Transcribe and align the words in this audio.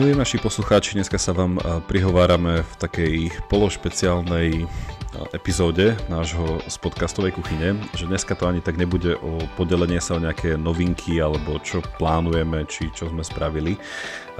Milí 0.00 0.16
naši 0.16 0.40
poslucháči, 0.40 0.96
dneska 0.96 1.20
sa 1.20 1.36
vám 1.36 1.60
prihovárame 1.84 2.64
v 2.64 2.72
takej 2.80 3.14
pološpeciálnej 3.52 4.64
epizóde 5.36 5.92
nášho 6.08 6.56
z 6.72 6.76
podcastovej 6.80 7.36
kuchyne, 7.36 7.76
že 7.92 8.08
dneska 8.08 8.32
to 8.32 8.48
ani 8.48 8.64
tak 8.64 8.80
nebude 8.80 9.20
o 9.20 9.36
podelenie 9.60 10.00
sa 10.00 10.16
o 10.16 10.24
nejaké 10.24 10.56
novinky 10.56 11.20
alebo 11.20 11.60
čo 11.60 11.84
plánujeme, 12.00 12.64
či 12.64 12.88
čo 12.96 13.12
sme 13.12 13.20
spravili. 13.20 13.76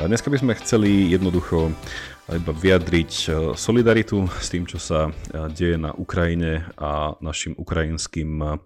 Dneska 0.01 0.33
by 0.33 0.41
sme 0.41 0.57
chceli 0.65 1.13
jednoducho 1.13 1.77
iba 2.33 2.53
vyjadriť 2.57 3.13
solidaritu 3.53 4.33
s 4.41 4.49
tým, 4.49 4.65
čo 4.65 4.81
sa 4.81 5.13
deje 5.53 5.77
na 5.77 5.93
Ukrajine 5.93 6.73
a 6.81 7.21
našim 7.21 7.53
ukrajinským 7.53 8.65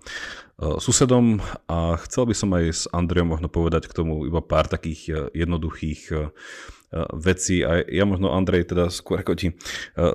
susedom 0.79 1.43
a 1.67 1.99
chcel 2.07 2.31
by 2.31 2.35
som 2.39 2.55
aj 2.55 2.65
s 2.71 2.83
Andrejom 2.95 3.35
možno 3.35 3.51
povedať 3.51 3.91
k 3.91 3.97
tomu 3.99 4.31
iba 4.31 4.39
pár 4.39 4.71
takých 4.71 5.35
jednoduchých 5.35 6.31
veci 7.15 7.67
a 7.67 7.83
ja 7.83 8.07
možno 8.07 8.31
Andrej 8.31 8.71
teda 8.71 8.87
skôr 8.89 9.19
ako 9.19 9.33
ti 9.35 9.53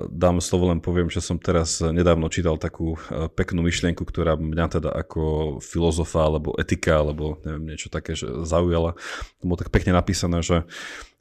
dám 0.08 0.40
slovo, 0.40 0.72
len 0.72 0.80
poviem, 0.80 1.12
že 1.12 1.20
som 1.20 1.36
teraz 1.36 1.84
nedávno 1.84 2.32
čítal 2.32 2.56
takú 2.56 2.96
peknú 3.36 3.60
myšlienku, 3.64 4.02
ktorá 4.02 4.40
mňa 4.40 4.80
teda 4.80 4.90
ako 4.90 5.58
filozofa 5.60 6.24
alebo 6.24 6.56
etika 6.56 7.04
alebo 7.04 7.36
neviem 7.44 7.76
niečo 7.76 7.92
také, 7.92 8.16
že 8.16 8.44
zaujala. 8.48 8.96
To 9.40 9.44
bolo 9.44 9.60
tak 9.60 9.68
pekne 9.68 9.92
napísané, 9.92 10.40
že 10.40 10.64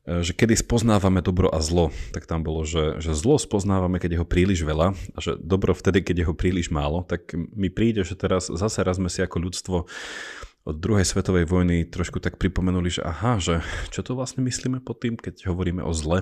že 0.10 0.34
kedy 0.34 0.58
spoznávame 0.58 1.22
dobro 1.22 1.54
a 1.54 1.62
zlo, 1.62 1.94
tak 2.10 2.26
tam 2.26 2.42
bolo, 2.42 2.66
že, 2.66 2.98
že 2.98 3.14
zlo 3.14 3.38
spoznávame, 3.38 4.02
keď 4.02 4.18
je 4.18 4.22
ho 4.24 4.26
príliš 4.26 4.66
veľa 4.66 4.98
a 4.98 5.20
že 5.22 5.38
dobro 5.38 5.78
vtedy, 5.78 6.02
keď 6.02 6.16
je 6.24 6.26
ho 6.26 6.34
príliš 6.34 6.74
málo, 6.74 7.06
tak 7.06 7.30
mi 7.36 7.70
príde, 7.70 8.02
že 8.02 8.18
teraz 8.18 8.50
zase 8.50 8.82
raz 8.82 8.98
sme 8.98 9.12
si 9.12 9.22
ako 9.22 9.38
ľudstvo 9.38 9.78
od 10.70 10.78
druhej 10.78 11.04
svetovej 11.04 11.50
vojny 11.50 11.90
trošku 11.90 12.22
tak 12.22 12.38
pripomenuli, 12.38 12.94
že 12.94 13.02
aha, 13.02 13.42
že 13.42 13.66
čo 13.90 14.06
to 14.06 14.14
vlastne 14.14 14.46
myslíme 14.46 14.80
pod 14.86 15.02
tým, 15.02 15.18
keď 15.18 15.50
hovoríme 15.50 15.82
o 15.82 15.92
zle. 15.92 16.22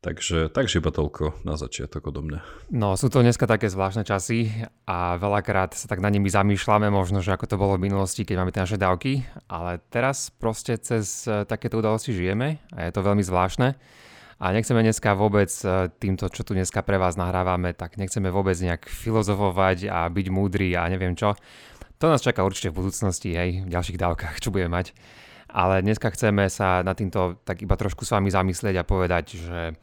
Takže, 0.00 0.48
takže 0.54 0.78
iba 0.78 0.94
toľko 0.94 1.42
na 1.42 1.58
začiatok 1.58 2.14
odo 2.14 2.22
mňa. 2.22 2.70
No, 2.70 2.94
sú 2.94 3.10
to 3.10 3.20
dneska 3.20 3.50
také 3.50 3.66
zvláštne 3.66 4.06
časy 4.06 4.48
a 4.86 5.18
veľakrát 5.18 5.74
sa 5.74 5.90
tak 5.90 5.98
na 5.98 6.08
nimi 6.08 6.30
zamýšľame, 6.30 6.88
možno, 6.88 7.20
že 7.20 7.34
ako 7.34 7.50
to 7.50 7.60
bolo 7.60 7.74
v 7.76 7.90
minulosti, 7.90 8.22
keď 8.22 8.36
máme 8.38 8.54
tie 8.54 8.62
naše 8.64 8.78
dávky, 8.78 9.26
ale 9.50 9.82
teraz 9.90 10.30
proste 10.30 10.78
cez 10.78 11.26
e, 11.26 11.42
takéto 11.44 11.82
udalosti 11.82 12.14
žijeme 12.14 12.62
a 12.72 12.86
je 12.86 12.92
to 12.94 13.02
veľmi 13.02 13.26
zvláštne. 13.26 13.74
A 14.40 14.56
nechceme 14.56 14.80
dneska 14.80 15.12
vôbec 15.12 15.52
e, 15.52 15.92
týmto, 16.00 16.32
čo 16.32 16.40
tu 16.48 16.56
dneska 16.56 16.80
pre 16.80 16.96
vás 16.96 17.12
nahrávame, 17.20 17.76
tak 17.76 18.00
nechceme 18.00 18.32
vôbec 18.32 18.56
nejak 18.56 18.88
filozofovať 18.88 19.92
a 19.92 20.08
byť 20.08 20.26
múdry 20.32 20.72
a 20.72 20.88
neviem 20.88 21.12
čo. 21.12 21.36
To 22.00 22.08
nás 22.08 22.24
čaká 22.24 22.40
určite 22.48 22.72
v 22.72 22.80
budúcnosti, 22.80 23.36
hej, 23.36 23.60
v 23.60 23.68
ďalších 23.68 24.00
dávkach, 24.00 24.40
čo 24.40 24.48
budeme 24.48 24.72
mať. 24.72 24.96
Ale 25.52 25.84
dneska 25.84 26.08
chceme 26.08 26.48
sa 26.48 26.80
na 26.80 26.96
týmto 26.96 27.36
tak 27.44 27.60
iba 27.60 27.76
trošku 27.76 28.08
s 28.08 28.16
vami 28.16 28.32
zamyslieť 28.32 28.80
a 28.80 28.88
povedať, 28.88 29.36
že, 29.36 29.76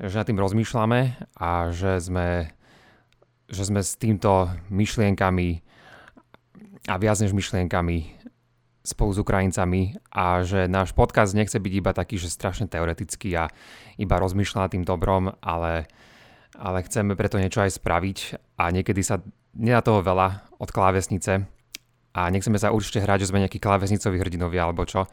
že 0.00 0.14
nad 0.16 0.24
tým 0.24 0.40
rozmýšľame 0.40 1.00
a 1.36 1.68
že 1.68 2.00
sme, 2.00 2.48
že 3.52 3.68
sme 3.68 3.84
s 3.84 4.00
týmto 4.00 4.48
myšlienkami 4.72 5.60
a 6.88 6.94
viac 6.96 7.20
než 7.20 7.36
myšlienkami 7.36 8.22
spolu 8.80 9.12
s 9.12 9.20
Ukrajincami 9.20 10.00
a 10.08 10.40
že 10.42 10.72
náš 10.72 10.96
podcast 10.96 11.36
nechce 11.36 11.60
byť 11.60 11.72
iba 11.76 11.92
taký, 11.92 12.16
že 12.16 12.32
strašne 12.32 12.64
teoretický 12.64 13.28
a 13.36 13.52
iba 14.00 14.16
rozmýšľa 14.16 14.58
nad 14.66 14.72
tým 14.72 14.88
dobrom, 14.88 15.36
ale, 15.44 15.84
ale 16.56 16.84
chceme 16.84 17.16
preto 17.16 17.40
niečo 17.40 17.64
aj 17.64 17.80
spraviť 17.80 18.18
a 18.60 18.68
niekedy 18.68 19.00
sa 19.00 19.20
nedá 19.56 19.80
toho 19.80 20.04
veľa 20.04 20.56
od 20.60 20.68
klávesnice 20.68 21.44
a 22.12 22.20
nechceme 22.28 22.60
sa 22.60 22.72
určite 22.72 23.00
hrať, 23.00 23.24
že 23.24 23.30
sme 23.32 23.40
nejakí 23.40 23.56
klávesnicoví 23.56 24.20
hrdinovia 24.20 24.68
alebo 24.68 24.84
čo. 24.84 25.08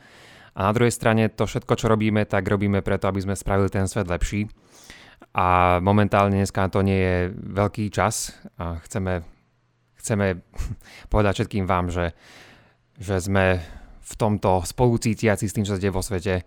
A 0.55 0.59
na 0.67 0.71
druhej 0.75 0.91
strane 0.91 1.31
to 1.31 1.47
všetko, 1.47 1.73
čo 1.79 1.87
robíme, 1.87 2.27
tak 2.27 2.43
robíme 2.43 2.83
preto, 2.83 3.07
aby 3.07 3.23
sme 3.23 3.39
spravili 3.39 3.71
ten 3.71 3.87
svet 3.87 4.11
lepší. 4.11 4.51
A 5.31 5.77
momentálne 5.79 6.35
dneska 6.35 6.67
to 6.67 6.83
nie 6.83 6.99
je 6.99 7.17
veľký 7.31 7.87
čas. 7.93 8.35
A 8.59 8.81
chceme, 8.83 9.23
chceme 9.95 10.43
povedať 11.13 11.43
všetkým 11.43 11.63
vám, 11.63 11.87
že, 11.93 12.11
že 12.99 13.23
sme 13.23 13.63
v 14.03 14.13
tomto 14.17 14.65
spolucítiaci 14.65 15.45
s 15.47 15.55
tým, 15.55 15.63
čo 15.63 15.77
sa 15.77 15.81
deje 15.81 15.93
vo 15.93 16.03
svete 16.03 16.43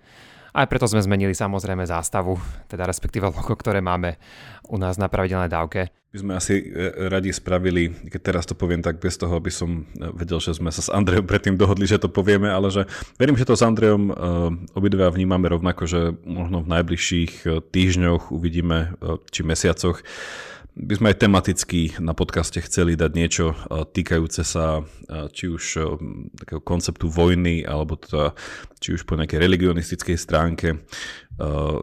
aj 0.53 0.67
preto 0.69 0.85
sme 0.85 1.01
zmenili 1.01 1.33
samozrejme 1.33 1.89
zástavu, 1.89 2.37
teda 2.69 2.85
respektíve 2.85 3.29
logo, 3.33 3.57
ktoré 3.57 3.81
máme 3.81 4.21
u 4.69 4.77
nás 4.77 5.01
na 5.01 5.09
pravidelnej 5.09 5.49
dávke. 5.49 5.89
My 6.13 6.19
sme 6.21 6.33
asi 6.37 6.61
e, 6.61 7.09
radi 7.09 7.33
spravili, 7.33 7.89
keď 8.13 8.21
teraz 8.21 8.45
to 8.45 8.53
poviem 8.53 8.85
tak 8.85 9.01
bez 9.01 9.17
toho, 9.17 9.33
aby 9.41 9.49
som 9.49 9.89
e, 9.97 10.13
vedel, 10.13 10.45
že 10.45 10.53
sme 10.53 10.69
sa 10.69 10.85
s 10.85 10.93
Andrejom 10.93 11.25
predtým 11.25 11.57
dohodli, 11.57 11.89
že 11.89 11.97
to 11.97 12.13
povieme, 12.13 12.53
ale 12.53 12.69
že 12.69 12.85
verím, 13.17 13.41
že 13.41 13.49
to 13.49 13.57
s 13.57 13.65
Andrejom 13.65 14.13
obidva 14.77 15.09
vnímame 15.09 15.49
rovnako, 15.49 15.89
že 15.89 16.01
možno 16.29 16.61
v 16.61 16.69
najbližších 16.69 17.49
týždňoch 17.73 18.29
uvidíme, 18.29 18.93
či 19.33 19.41
mesiacoch, 19.41 20.05
by 20.73 20.95
sme 20.97 21.13
aj 21.13 21.21
tematicky 21.21 21.81
na 22.01 22.17
podcaste 22.17 22.57
chceli 22.65 22.97
dať 22.97 23.13
niečo 23.13 23.53
týkajúce 23.93 24.41
sa 24.41 24.81
či 25.37 25.53
už 25.53 25.65
takého 26.41 26.65
konceptu 26.65 27.13
vojny, 27.13 27.61
alebo 27.61 28.01
teda, 28.01 28.33
či 28.81 28.97
už 28.97 29.05
po 29.05 29.21
nejakej 29.21 29.37
religionistickej 29.37 30.17
stránke, 30.17 30.81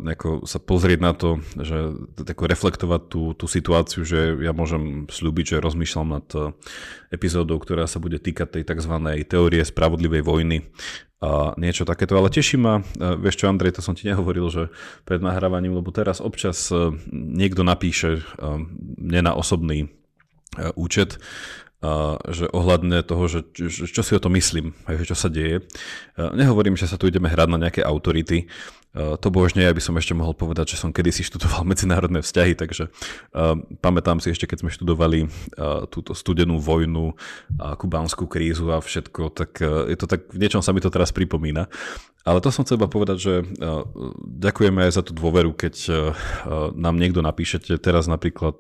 nejako 0.02 0.50
sa 0.50 0.58
pozrieť 0.58 1.00
na 1.06 1.14
to, 1.14 1.38
že 1.62 1.94
reflektovať 2.26 3.02
tú, 3.14 3.38
tú 3.38 3.46
situáciu, 3.46 4.02
že 4.02 4.42
ja 4.42 4.58
môžem 4.58 5.06
slúbiť, 5.06 5.58
že 5.58 5.64
rozmýšľam 5.64 6.10
nad 6.10 6.28
epizódou, 7.14 7.62
ktorá 7.62 7.86
sa 7.86 8.02
bude 8.02 8.18
týkať 8.18 8.58
tej 8.58 8.64
tzv. 8.66 8.94
teórie 9.30 9.62
spravodlivej 9.62 10.26
vojny, 10.26 10.66
a 11.20 11.52
niečo 11.60 11.84
takéto. 11.84 12.16
Ale 12.16 12.32
teší 12.32 12.56
ma, 12.56 12.80
e, 12.80 12.84
vieš 13.20 13.44
čo 13.44 13.52
Andrej, 13.52 13.76
to 13.76 13.82
som 13.84 13.96
ti 13.96 14.08
nehovoril, 14.08 14.48
že 14.48 14.64
pred 15.04 15.20
nahrávaním, 15.20 15.76
lebo 15.76 15.92
teraz 15.92 16.24
občas 16.24 16.72
e, 16.72 16.96
niekto 17.12 17.68
napíše 17.68 18.20
e, 18.20 18.22
mne 19.00 19.32
na 19.32 19.34
osobný 19.36 19.92
účet, 20.74 21.22
že 22.28 22.46
ohľadne 22.52 23.08
toho, 23.08 23.32
že 23.32 23.40
čo 23.72 24.04
si 24.04 24.12
o 24.12 24.20
to 24.20 24.28
myslím, 24.36 24.76
čo 25.08 25.16
sa 25.16 25.32
deje. 25.32 25.64
Nehovorím, 26.20 26.76
že 26.76 26.92
sa 26.92 27.00
tu 27.00 27.08
ideme 27.08 27.32
hrať 27.32 27.48
na 27.48 27.62
nejaké 27.68 27.82
autority, 27.88 28.52
to 29.00 29.30
božne, 29.30 29.62
ja 29.62 29.70
by 29.70 29.78
som 29.86 29.94
ešte 30.02 30.18
mohol 30.18 30.34
povedať, 30.34 30.74
že 30.74 30.82
som 30.82 30.90
kedysi 30.90 31.22
študoval 31.22 31.62
medzinárodné 31.72 32.26
vzťahy, 32.26 32.58
takže 32.58 32.90
pamätám 33.86 34.18
si 34.18 34.34
ešte, 34.34 34.50
keď 34.50 34.66
sme 34.66 34.74
študovali 34.74 35.30
túto 35.94 36.18
studenú 36.18 36.58
vojnu 36.58 37.14
a 37.62 37.78
kubánsku 37.78 38.26
krízu 38.26 38.74
a 38.74 38.82
všetko, 38.82 39.30
tak 39.30 39.62
uh, 39.62 39.86
je 39.86 39.98
to 39.98 40.10
tak, 40.10 40.34
v 40.34 40.42
niečom 40.42 40.66
sa 40.66 40.74
mi 40.74 40.82
to 40.82 40.90
teraz 40.90 41.14
pripomína. 41.14 41.70
Ale 42.26 42.42
to 42.42 42.50
som 42.50 42.66
chcel 42.66 42.82
iba 42.82 42.90
povedať, 42.90 43.18
že 43.22 43.34
uh, 43.46 43.86
ďakujeme 44.26 44.90
aj 44.90 44.92
za 44.98 45.02
tú 45.06 45.14
dôveru, 45.14 45.54
keď 45.54 45.76
uh, 45.88 45.96
nám 46.74 46.98
niekto 46.98 47.22
napíšete. 47.22 47.78
Teraz 47.78 48.10
napríklad 48.10 48.58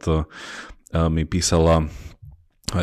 mi 0.89 1.21
písala 1.21 1.85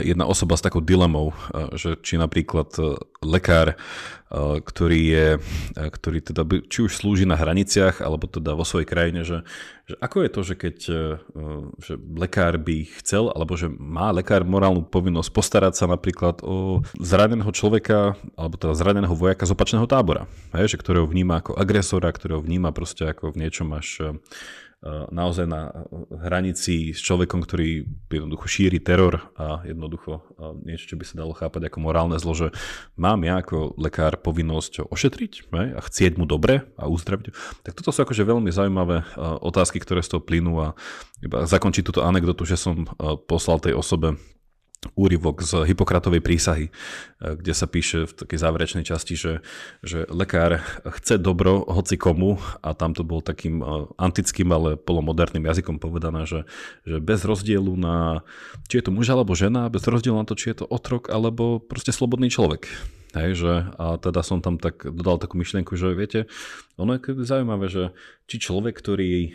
jedna 0.02 0.26
osoba 0.26 0.58
s 0.58 0.64
takou 0.64 0.82
dilemou, 0.82 1.30
že 1.78 1.94
či 2.02 2.18
napríklad 2.18 2.74
lekár 3.22 3.78
Eh, 4.26 4.58
ktorý 4.58 5.00
je, 5.06 5.28
ktorý 5.78 6.18
teda 6.18 6.42
či 6.66 6.82
už 6.82 6.98
slúži 6.98 7.30
na 7.30 7.38
hraniciach, 7.38 8.02
alebo 8.02 8.26
teda 8.26 8.58
vo 8.58 8.66
svojej 8.66 8.82
krajine, 8.82 9.22
že, 9.22 9.46
že 9.86 9.94
ako 10.02 10.16
je 10.26 10.30
to, 10.34 10.40
že 10.42 10.54
keď 10.58 10.76
že 11.78 11.94
lekár 11.94 12.58
by 12.58 12.90
chcel, 12.98 13.30
alebo 13.30 13.54
že 13.54 13.70
má 13.70 14.10
lekár 14.10 14.42
morálnu 14.42 14.82
povinnosť 14.82 15.30
postarať 15.30 15.78
sa 15.78 15.86
napríklad 15.86 16.42
o 16.42 16.82
zraneného 16.98 17.54
človeka, 17.54 18.18
alebo 18.34 18.58
teda 18.58 18.74
zraneného 18.74 19.14
vojaka 19.14 19.46
z 19.46 19.54
opačného 19.54 19.86
tábora, 19.86 20.26
hej, 20.58 20.74
že 20.74 20.82
ktorého 20.82 21.06
vníma 21.06 21.46
ako 21.46 21.54
agresora, 21.54 22.10
ktorého 22.10 22.42
vníma 22.42 22.74
proste 22.74 23.06
ako 23.06 23.30
v 23.30 23.46
niečom 23.46 23.70
až 23.78 24.18
naozaj 24.84 25.48
na 25.48 25.72
hranici 26.20 26.92
s 26.92 27.00
človekom, 27.00 27.42
ktorý 27.42 27.88
jednoducho 28.06 28.46
šíri 28.46 28.78
teror 28.78 29.32
a 29.34 29.64
jednoducho 29.64 30.22
niečo, 30.62 30.92
čo 30.92 30.96
by 31.00 31.04
sa 31.08 31.18
dalo 31.24 31.32
chápať 31.32 31.72
ako 31.72 31.78
morálne 31.80 32.20
zlo, 32.20 32.36
že 32.36 32.48
mám 32.94 33.24
ja 33.24 33.40
ako 33.40 33.74
lekár 33.80 34.20
povinnosť 34.20 34.86
ošetriť 34.86 35.32
hej, 35.48 35.68
a 35.74 35.80
chcieť 35.80 36.20
mu 36.20 36.28
dobre 36.28 36.68
a 36.76 36.86
uzdraviť. 36.86 37.32
Tak 37.64 37.72
toto 37.72 37.90
sú 37.90 38.04
akože 38.04 38.22
veľmi 38.28 38.52
zaujímavé 38.52 39.02
otázky, 39.42 39.80
ktoré 39.80 40.04
z 40.04 40.12
toho 40.14 40.22
plynú 40.22 40.60
a 40.60 40.68
iba 41.24 41.48
zakončiť 41.48 41.82
túto 41.82 42.04
anekdotu, 42.04 42.44
že 42.44 42.60
som 42.60 42.84
poslal 43.26 43.58
tej 43.58 43.74
osobe 43.74 44.20
úryvok 44.94 45.42
z 45.42 45.66
Hipokratovej 45.66 46.22
prísahy, 46.22 46.66
e, 46.68 46.72
kde 47.18 47.52
sa 47.56 47.66
píše 47.66 48.06
v 48.06 48.12
takej 48.12 48.38
záverečnej 48.38 48.84
časti, 48.86 49.18
že, 49.18 49.42
že 49.82 50.06
lekár 50.06 50.62
chce 51.00 51.18
dobro 51.18 51.66
hoci 51.66 51.98
komu 51.98 52.38
a 52.62 52.76
tam 52.76 52.94
to 52.94 53.02
bol 53.02 53.24
takým 53.24 53.64
e, 53.64 53.66
antickým, 53.98 54.52
ale 54.54 54.78
polomoderným 54.78 55.42
jazykom 55.48 55.82
povedané, 55.82 56.28
že, 56.28 56.46
že 56.86 57.02
bez 57.02 57.26
rozdielu 57.26 57.72
na 57.74 58.22
či 58.70 58.78
je 58.78 58.86
to 58.86 58.94
muž 58.94 59.10
alebo 59.10 59.34
žena, 59.34 59.72
bez 59.72 59.82
rozdielu 59.82 60.14
na 60.14 60.28
to, 60.28 60.38
či 60.38 60.54
je 60.54 60.62
to 60.62 60.66
otrok 60.68 61.10
alebo 61.10 61.58
proste 61.58 61.90
slobodný 61.90 62.30
človek. 62.30 62.68
Hej, 63.16 63.40
že, 63.40 63.52
a 63.80 63.96
teda 63.96 64.20
som 64.20 64.44
tam 64.44 64.60
tak 64.60 64.84
dodal 64.92 65.16
takú 65.16 65.40
myšlienku, 65.40 65.72
že 65.72 65.96
viete, 65.96 66.28
ono 66.76 67.00
je 67.00 67.24
zaujímavé, 67.24 67.72
že 67.72 67.96
či 68.28 68.36
človek, 68.36 68.76
ktorý 68.76 69.10
e, 69.24 69.30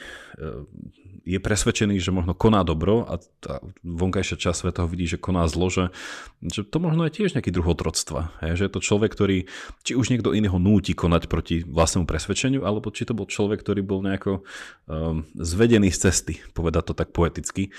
je 1.26 1.40
presvedčený, 1.40 2.02
že 2.02 2.14
možno 2.14 2.34
koná 2.34 2.66
dobro 2.66 3.06
a 3.06 3.22
tá 3.42 3.62
vonkajšia 3.86 4.38
časť 4.38 4.58
sveta 4.66 4.80
ho 4.86 4.90
vidí, 4.90 5.06
že 5.06 5.22
koná 5.22 5.46
zlo, 5.46 5.70
že, 5.70 5.94
že 6.42 6.66
to 6.66 6.78
možno 6.82 7.06
je 7.08 7.16
tiež 7.16 7.38
nejaký 7.38 7.54
druh 7.54 7.66
otroctva. 7.66 8.34
Že 8.42 8.68
je 8.68 8.74
to 8.74 8.82
človek, 8.82 9.10
ktorý 9.14 9.38
či 9.86 9.94
už 9.94 10.10
niekto 10.10 10.34
iného 10.34 10.58
núti 10.58 10.98
konať 10.98 11.30
proti 11.30 11.62
vlastnému 11.66 12.10
presvedčeniu, 12.10 12.66
alebo 12.66 12.90
či 12.90 13.06
to 13.06 13.14
bol 13.14 13.30
človek, 13.30 13.62
ktorý 13.62 13.82
bol 13.86 14.02
nejako 14.02 14.42
um, 14.90 15.26
zvedený 15.38 15.94
z 15.94 16.10
cesty, 16.10 16.34
povedať 16.58 16.92
to 16.92 16.94
tak 16.98 17.14
poeticky 17.14 17.70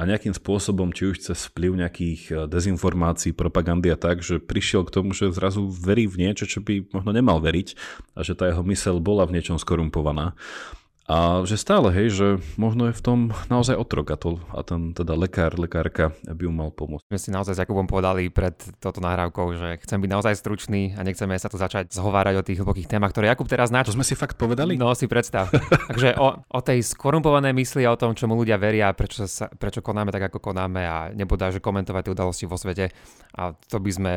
a 0.00 0.08
nejakým 0.08 0.32
spôsobom, 0.32 0.90
či 0.90 1.12
už 1.12 1.20
cez 1.20 1.38
vplyv 1.52 1.78
nejakých 1.78 2.22
eh, 2.32 2.36
dezinformácií, 2.48 3.36
propagandy 3.36 3.92
a 3.92 4.00
tak, 4.00 4.24
že 4.24 4.40
prišiel 4.40 4.88
k 4.88 4.94
tomu, 4.94 5.12
že 5.12 5.30
zrazu 5.30 5.68
verí 5.68 6.08
v 6.08 6.26
niečo, 6.28 6.48
čo 6.48 6.64
by 6.64 6.90
možno 6.90 7.12
nemal 7.12 7.38
veriť 7.38 7.78
a 8.16 8.24
že 8.24 8.34
tá 8.34 8.48
jeho 8.48 8.64
mysel 8.66 8.98
bola 8.98 9.28
v 9.28 9.38
niečom 9.38 9.60
skorumpovaná. 9.60 10.34
A 11.12 11.44
že 11.44 11.60
stále, 11.60 11.92
hej, 11.92 12.08
že 12.08 12.26
možno 12.56 12.88
je 12.88 12.96
v 12.96 13.04
tom 13.04 13.18
naozaj 13.52 13.76
otrok 13.76 14.08
a, 14.08 14.16
to, 14.16 14.40
a 14.48 14.64
ten 14.64 14.96
teda 14.96 15.12
lekár, 15.12 15.60
lekárka 15.60 16.16
by 16.24 16.48
mu 16.48 16.64
mal 16.64 16.70
pomôcť. 16.72 17.04
My 17.12 17.20
si 17.20 17.28
naozaj 17.28 17.52
s 17.52 17.60
Jakubom 17.60 17.84
povedali 17.84 18.32
pred 18.32 18.56
touto 18.80 19.04
nahrávkou, 19.04 19.46
že 19.52 19.68
chcem 19.84 20.00
byť 20.00 20.08
naozaj 20.08 20.40
stručný 20.40 20.96
a 20.96 21.04
nechceme 21.04 21.36
sa 21.36 21.52
tu 21.52 21.60
začať 21.60 21.92
zhovárať 21.92 22.40
o 22.40 22.46
tých 22.48 22.64
hlbokých 22.64 22.88
témach, 22.88 23.12
ktoré 23.12 23.28
Jakub 23.28 23.44
teraz 23.44 23.68
načal. 23.68 23.92
To 23.92 24.00
sme 24.00 24.08
si 24.08 24.16
fakt 24.16 24.40
povedali? 24.40 24.80
No 24.80 24.96
si 24.96 25.04
predstav. 25.04 25.52
Takže 25.92 26.16
o, 26.16 26.32
o 26.48 26.60
tej 26.64 26.80
skorumpované 26.80 27.52
mysli 27.60 27.84
a 27.84 27.92
o 27.92 28.00
tom, 28.00 28.16
čomu 28.16 28.32
ľudia 28.32 28.56
veria, 28.56 28.88
prečo, 28.96 29.28
sa, 29.28 29.52
prečo 29.52 29.84
konáme 29.84 30.16
tak, 30.16 30.32
ako 30.32 30.40
konáme 30.40 30.80
a 30.80 31.12
nebudá, 31.12 31.52
že 31.52 31.60
komentovať 31.60 32.08
tie 32.08 32.14
udalosti 32.16 32.44
vo 32.48 32.56
svete. 32.56 32.88
A 33.36 33.52
to 33.68 33.76
by 33.84 33.90
sme 33.92 34.12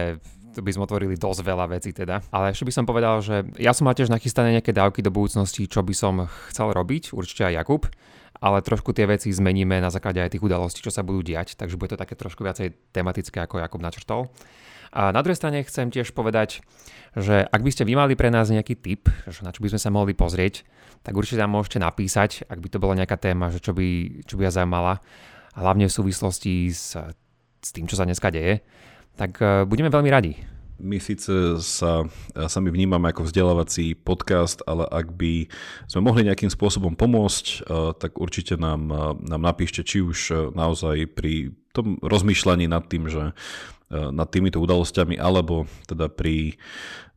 by 0.62 0.72
sme 0.76 0.86
otvorili 0.88 1.16
dosť 1.16 1.42
veľa 1.42 1.66
vecí 1.72 1.92
teda. 1.92 2.22
Ale 2.32 2.52
ešte 2.52 2.68
by 2.68 2.74
som 2.76 2.86
povedal, 2.86 3.20
že 3.20 3.48
ja 3.60 3.76
som 3.76 3.88
mal 3.88 3.96
tiež 3.98 4.12
nachystané 4.12 4.56
nejaké 4.56 4.72
dávky 4.72 5.02
do 5.02 5.12
budúcnosti, 5.12 5.68
čo 5.68 5.82
by 5.82 5.94
som 5.96 6.28
chcel 6.52 6.72
robiť, 6.72 7.12
určite 7.16 7.48
aj 7.48 7.64
Jakub, 7.64 7.84
ale 8.40 8.62
trošku 8.62 8.92
tie 8.92 9.08
veci 9.08 9.32
zmeníme 9.32 9.80
na 9.80 9.90
základe 9.90 10.20
aj 10.20 10.36
tých 10.36 10.44
udalostí, 10.44 10.84
čo 10.84 10.92
sa 10.92 11.02
budú 11.02 11.24
diať, 11.24 11.56
takže 11.56 11.80
bude 11.80 11.96
to 11.96 12.00
také 12.00 12.14
trošku 12.14 12.44
viacej 12.44 12.76
tematické, 12.92 13.42
ako 13.42 13.64
Jakub 13.64 13.82
načrtol. 13.82 14.30
A 14.96 15.12
na 15.12 15.20
druhej 15.20 15.36
strane 15.36 15.60
chcem 15.68 15.92
tiež 15.92 16.16
povedať, 16.16 16.64
že 17.20 17.44
ak 17.44 17.62
by 17.64 17.72
ste 17.72 17.84
vy 17.84 18.00
mali 18.00 18.16
pre 18.16 18.32
nás 18.32 18.48
nejaký 18.48 18.80
tip, 18.80 19.12
že 19.28 19.44
na 19.44 19.52
čo 19.52 19.60
by 19.60 19.76
sme 19.76 19.80
sa 19.80 19.92
mohli 19.92 20.16
pozrieť, 20.16 20.64
tak 21.04 21.16
určite 21.16 21.44
nám 21.44 21.52
môžete 21.52 21.84
napísať, 21.84 22.48
ak 22.48 22.64
by 22.64 22.68
to 22.72 22.80
bola 22.80 22.96
nejaká 22.96 23.20
téma, 23.20 23.52
že 23.52 23.60
čo 23.60 23.76
by, 23.76 24.24
čo 24.24 24.40
by 24.40 24.48
ja 24.48 24.52
zaujímala, 24.56 25.04
hlavne 25.60 25.92
v 25.92 25.96
súvislosti 25.96 26.72
s, 26.72 26.96
s 27.60 27.70
tým, 27.76 27.92
čo 27.92 28.00
sa 28.00 28.08
dneska 28.08 28.32
deje 28.32 28.64
tak 29.16 29.40
e, 29.40 29.64
budeme 29.64 29.88
veľmi 29.90 30.12
radi. 30.12 30.34
My 30.76 31.00
síce 31.00 31.56
sa 31.64 32.04
sami 32.52 32.68
vnímame 32.68 33.08
ako 33.08 33.32
vzdelávací 33.32 33.96
podcast, 33.96 34.60
ale 34.68 34.84
ak 34.92 35.16
by 35.16 35.48
sme 35.88 36.04
mohli 36.04 36.28
nejakým 36.28 36.52
spôsobom 36.52 37.00
pomôcť, 37.00 37.46
e, 37.48 37.58
tak 37.96 38.20
určite 38.20 38.60
nám, 38.60 38.92
e, 38.92 39.04
nám 39.24 39.42
napíšte, 39.42 39.88
či 39.88 40.04
už 40.04 40.52
naozaj 40.52 41.16
pri 41.16 41.56
tom 41.72 42.00
rozmýšľaní 42.00 42.72
nad 42.72 42.88
tým, 42.88 43.12
že 43.12 43.36
nad 43.92 44.28
týmito 44.34 44.58
udalosťami, 44.58 45.22
alebo 45.22 45.70
teda 45.86 46.10
pri 46.10 46.58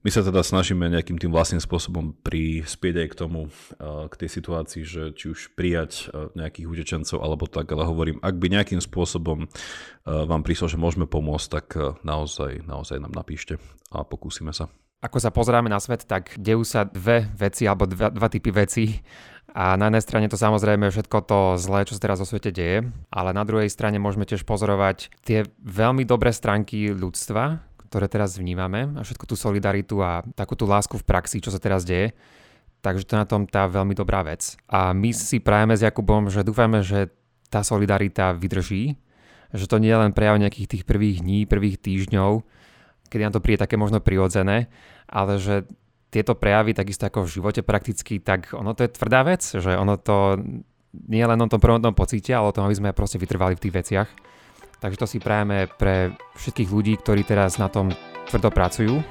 my 0.06 0.14
sa 0.14 0.22
teda 0.22 0.46
snažíme 0.46 0.86
nejakým 0.86 1.18
tým 1.18 1.34
vlastným 1.34 1.58
spôsobom 1.58 2.14
prispieť 2.22 3.02
aj 3.02 3.08
k 3.10 3.18
tomu, 3.18 3.40
k 3.82 4.14
tej 4.14 4.30
situácii, 4.30 4.82
že 4.86 5.02
či 5.10 5.34
už 5.34 5.58
prijať 5.58 6.14
nejakých 6.38 6.70
utečencov 6.70 7.18
alebo 7.18 7.50
tak, 7.50 7.66
ale 7.74 7.82
hovorím, 7.82 8.22
ak 8.22 8.38
by 8.38 8.46
nejakým 8.46 8.78
spôsobom 8.78 9.50
vám 10.06 10.42
prišlo, 10.46 10.70
že 10.70 10.78
môžeme 10.78 11.10
pomôcť, 11.10 11.48
tak 11.50 11.66
naozaj, 12.06 12.62
naozaj 12.62 13.02
nám 13.02 13.10
napíšte 13.10 13.58
a 13.90 14.06
pokúsime 14.06 14.54
sa. 14.54 14.70
Ako 14.98 15.22
sa 15.22 15.30
pozeráme 15.30 15.70
na 15.70 15.78
svet, 15.78 16.06
tak 16.10 16.34
dejú 16.34 16.66
sa 16.66 16.82
dve 16.82 17.30
veci 17.38 17.70
alebo 17.70 17.86
dva, 17.86 18.10
dva 18.10 18.26
typy 18.26 18.50
veci. 18.50 18.98
A 19.56 19.74
na 19.80 19.88
jednej 19.88 20.04
strane 20.04 20.26
to 20.28 20.36
samozrejme 20.36 20.92
všetko 20.92 21.18
to 21.24 21.40
zlé, 21.56 21.88
čo 21.88 21.96
sa 21.96 22.04
teraz 22.04 22.20
vo 22.20 22.28
svete 22.28 22.52
deje, 22.52 22.84
ale 23.08 23.30
na 23.32 23.42
druhej 23.48 23.72
strane 23.72 23.96
môžeme 23.96 24.28
tiež 24.28 24.44
pozorovať 24.44 25.08
tie 25.24 25.48
veľmi 25.64 26.04
dobré 26.04 26.30
stránky 26.36 26.92
ľudstva, 26.92 27.64
ktoré 27.88 28.06
teraz 28.12 28.36
vnímame 28.36 28.92
a 28.94 29.00
všetku 29.00 29.24
tú 29.24 29.34
solidaritu 29.34 30.04
a 30.04 30.20
takú 30.36 30.52
tú 30.52 30.68
lásku 30.68 31.00
v 31.00 31.08
praxi, 31.08 31.40
čo 31.40 31.48
sa 31.48 31.56
teraz 31.56 31.88
deje. 31.88 32.12
Takže 32.84 33.08
to 33.08 33.16
je 33.16 33.22
na 33.24 33.26
tom 33.26 33.42
tá 33.48 33.66
veľmi 33.66 33.96
dobrá 33.96 34.22
vec. 34.22 34.54
A 34.70 34.92
my 34.94 35.10
si 35.10 35.42
prajeme 35.42 35.74
s 35.74 35.82
Jakubom, 35.82 36.30
že 36.30 36.46
dúfame, 36.46 36.84
že 36.84 37.10
tá 37.48 37.64
solidarita 37.64 38.36
vydrží, 38.36 38.94
že 39.56 39.64
to 39.64 39.80
nie 39.80 39.88
je 39.88 39.98
len 39.98 40.12
prejav 40.12 40.36
nejakých 40.36 40.68
tých 40.68 40.84
prvých 40.84 41.24
dní, 41.24 41.48
prvých 41.48 41.80
týždňov, 41.80 42.44
kedy 43.08 43.22
nám 43.24 43.34
to 43.34 43.42
príde 43.42 43.64
také 43.64 43.80
možno 43.80 44.04
prirodzené, 44.04 44.68
ale 45.08 45.40
že 45.40 45.64
tieto 46.08 46.32
prejavy, 46.32 46.72
takisto 46.72 47.05
ako 47.05 47.28
v 47.28 47.32
živote 47.40 47.60
prakticky, 47.60 48.20
tak 48.20 48.56
ono 48.56 48.72
to 48.72 48.88
je 48.88 48.94
tvrdá 48.96 49.20
vec, 49.28 49.44
že 49.44 49.76
ono 49.76 50.00
to 50.00 50.40
nie 51.08 51.20
len 51.20 51.37
o 51.37 51.50
tom 51.50 51.60
prvotnom 51.60 51.93
pocite, 51.93 52.32
ale 52.32 52.49
o 52.49 52.55
tom, 52.56 52.64
aby 52.64 52.76
sme 52.76 52.96
proste 52.96 53.20
vytrvali 53.20 53.55
v 53.56 53.62
tých 53.69 53.76
veciach. 53.76 54.08
Takže 54.78 54.99
to 54.99 55.06
si 55.10 55.19
prajeme 55.19 55.69
pre 55.69 56.14
všetkých 56.38 56.70
ľudí, 56.70 56.94
ktorí 57.02 57.26
teraz 57.26 57.58
na 57.58 57.66
tom 57.69 57.90
tvrdo 58.31 58.49
pracujú 58.55 59.02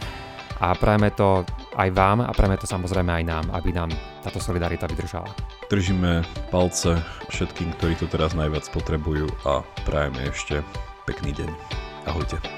a 0.58 0.74
prajeme 0.74 1.14
to 1.14 1.46
aj 1.78 1.90
vám 1.94 2.26
a 2.26 2.32
prajeme 2.34 2.58
to 2.58 2.66
samozrejme 2.66 3.12
aj 3.14 3.24
nám, 3.28 3.46
aby 3.54 3.70
nám 3.76 3.94
táto 4.26 4.42
solidarita 4.42 4.90
vydržala. 4.90 5.30
Držíme 5.70 6.26
palce 6.50 6.98
všetkým, 7.30 7.78
ktorí 7.78 7.94
to 8.00 8.10
teraz 8.10 8.34
najviac 8.34 8.66
potrebujú 8.74 9.30
a 9.46 9.62
prajeme 9.86 10.34
ešte 10.34 10.66
pekný 11.06 11.36
deň. 11.36 11.50
Ahojte. 12.10 12.57